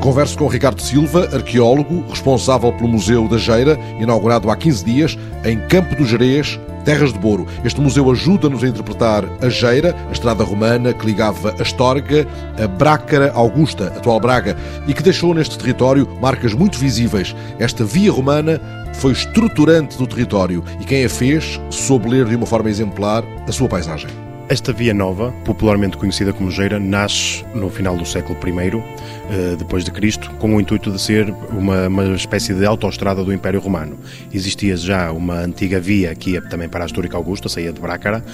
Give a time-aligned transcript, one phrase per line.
[0.00, 5.58] Converso com Ricardo Silva, arqueólogo, responsável pelo Museu da Geira, inaugurado há 15 dias, em
[5.68, 7.46] Campo do Jerez, Terras de Boro.
[7.62, 12.26] Este museu ajuda-nos a interpretar a Geira, a estrada romana que ligava Astorga
[12.58, 14.56] a Brácara Augusta, atual Braga,
[14.88, 17.36] e que deixou neste território marcas muito visíveis.
[17.58, 18.58] Esta via romana
[18.94, 23.52] foi estruturante do território e quem a fez soube ler de uma forma exemplar a
[23.52, 24.29] sua paisagem.
[24.50, 28.82] Esta via nova, popularmente conhecida como Geira, nasce no final do século I,
[29.30, 33.32] eh, depois de Cristo, com o intuito de ser uma, uma espécie de autoestrada do
[33.32, 33.96] Império Romano.
[34.34, 38.24] Existia já uma antiga via que ia também para a Histórica Augusta, saía de Brácara,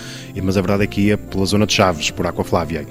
[0.42, 2.86] mas a verdade é que ia pela zona de Chaves, por Aqua Flávia.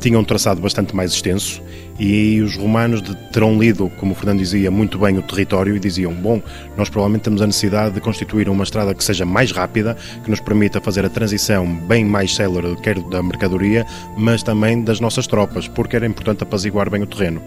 [0.00, 1.62] Tinha um traçado bastante mais extenso
[2.00, 6.14] e os romanos terão lido, como o Fernando dizia, muito bem o território e diziam:
[6.14, 6.40] bom,
[6.74, 10.40] nós provavelmente temos a necessidade de constituir uma estrada que seja mais rápida, que nos
[10.40, 13.84] permita fazer a transição bem mais célere, quer da mercadoria,
[14.16, 17.42] mas também das nossas tropas, porque era importante apaziguar bem o terreno.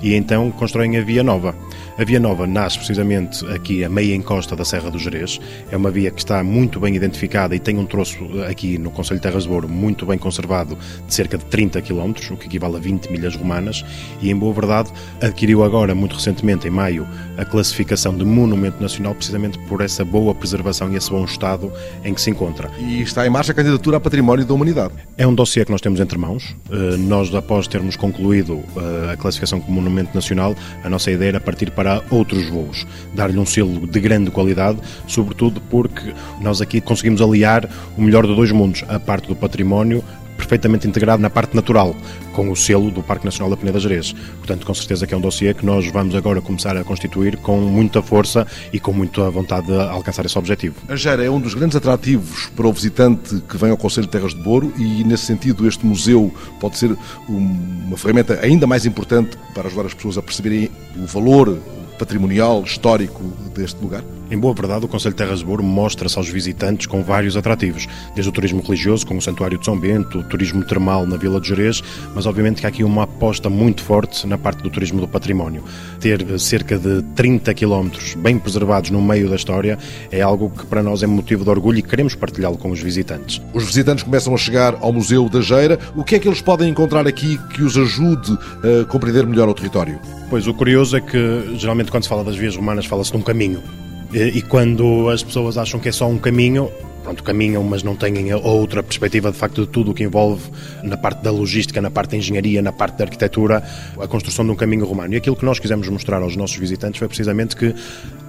[0.00, 1.56] E então constroem a Via Nova.
[1.98, 5.40] A Via Nova nasce precisamente aqui a meia encosta da Serra do Jerez.
[5.68, 9.18] É uma via que está muito bem identificada e tem um troço aqui no Conselho
[9.18, 12.76] de Terras de Ouro muito bem conservado, de cerca de 30 km, o que equivale
[12.76, 13.84] a 20 milhas romanas
[14.20, 19.14] e, em boa verdade, adquiriu agora, muito recentemente, em maio, a classificação de Monumento Nacional
[19.14, 21.72] precisamente por essa boa preservação e esse bom estado
[22.04, 22.70] em que se encontra.
[22.78, 24.94] E está em marcha a candidatura a Património da Humanidade.
[25.16, 26.54] É um dossiê que nós temos entre mãos.
[26.70, 31.40] Eh, nós, após termos concluído eh, a classificação como Monumento Nacional, a nossa ideia era
[31.40, 37.20] partir para outros voos, dar-lhe um selo de grande qualidade, sobretudo porque nós aqui conseguimos
[37.20, 40.02] aliar o melhor de dois mundos, a parte do património
[40.46, 41.94] perfeitamente integrado na parte natural,
[42.32, 44.12] com o selo do Parque Nacional da Peneda Gerês.
[44.38, 47.60] Portanto, com certeza que é um dossiê que nós vamos agora começar a constituir com
[47.60, 50.76] muita força e com muita vontade de alcançar esse objetivo.
[50.88, 54.12] A Gera é um dos grandes atrativos para o visitante que vem ao Conselho de
[54.12, 56.96] Terras de Boro e, nesse sentido, este museu pode ser
[57.28, 61.58] uma ferramenta ainda mais importante para ajudar as pessoas a perceberem o valor
[61.98, 64.15] patrimonial, histórico deste lugar?
[64.28, 67.86] Em boa verdade, o Conselho de Terras de Boro mostra-se aos visitantes com vários atrativos,
[68.12, 71.40] desde o turismo religioso, com o Santuário de São Bento, o turismo termal na Vila
[71.40, 71.80] de Jerez,
[72.12, 75.62] mas obviamente que há aqui uma aposta muito forte na parte do turismo do património.
[76.00, 79.78] Ter eh, cerca de 30 quilómetros bem preservados no meio da história
[80.10, 83.40] é algo que para nós é motivo de orgulho e queremos partilhá-lo com os visitantes.
[83.54, 85.78] Os visitantes começam a chegar ao Museu da Geira.
[85.94, 88.36] O que é que eles podem encontrar aqui que os ajude
[88.82, 90.00] a compreender melhor o território?
[90.28, 93.22] Pois, o curioso é que geralmente quando se fala das vias romanas fala-se de um
[93.22, 93.62] caminho.
[94.12, 96.70] E, quando as pessoas acham que é só um caminho,
[97.02, 100.50] pronto, caminham, mas não têm outra perspectiva de facto de tudo o que envolve
[100.82, 103.62] na parte da logística, na parte da engenharia, na parte da arquitetura,
[104.00, 105.14] a construção de um caminho romano.
[105.14, 107.74] E aquilo que nós quisemos mostrar aos nossos visitantes foi precisamente que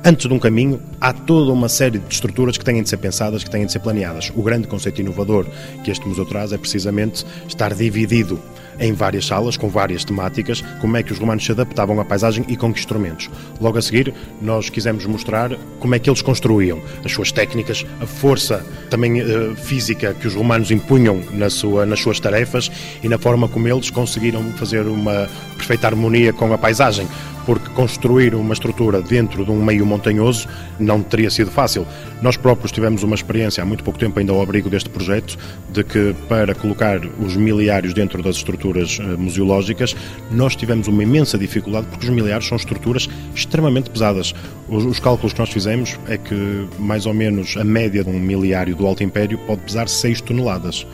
[0.03, 3.43] antes de um caminho há toda uma série de estruturas que têm de ser pensadas,
[3.43, 4.31] que têm de ser planeadas.
[4.35, 5.45] O grande conceito inovador
[5.83, 8.39] que este museu traz é precisamente estar dividido
[8.79, 12.45] em várias salas, com várias temáticas, como é que os romanos se adaptavam à paisagem
[12.47, 13.29] e com que instrumentos.
[13.59, 18.05] Logo a seguir, nós quisemos mostrar como é que eles construíam as suas técnicas, a
[18.05, 22.71] força também uh, física que os romanos impunham na sua, nas suas tarefas
[23.03, 27.07] e na forma como eles conseguiram fazer uma perfeita harmonia com a paisagem
[27.47, 31.87] porque construir uma estrutura dentro de um meio montanhoso não teria sido fácil.
[32.21, 35.37] Nós próprios tivemos uma experiência há muito pouco tempo ainda ao abrigo deste projeto,
[35.71, 39.95] de que para colocar os miliários dentro das estruturas uh, museológicas,
[40.29, 44.35] nós tivemos uma imensa dificuldade porque os miliários são estruturas extremamente pesadas.
[44.67, 48.19] Os, os cálculos que nós fizemos é que mais ou menos a média de um
[48.19, 50.85] miliário do Alto Império pode pesar 6 toneladas.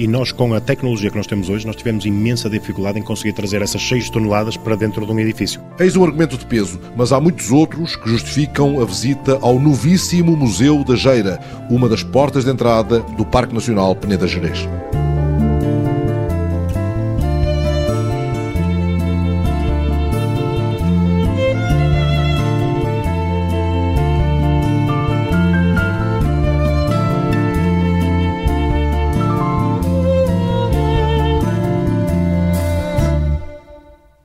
[0.00, 3.34] E nós, com a tecnologia que nós temos hoje, nós tivemos imensa dificuldade em conseguir
[3.34, 5.60] trazer essas 6 toneladas para dentro de um edifício.
[5.78, 10.36] Eis um argumento de peso, mas há muitos outros que justificam a visita ao novíssimo
[10.36, 11.38] Museu da Geira,
[11.68, 14.66] uma das portas de entrada do Parque Nacional Peneda Gerês.